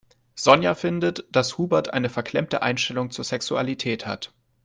[0.33, 4.33] Sonja findet, dass Hubert eine verklemmte Einstellung zur Sexualität hat.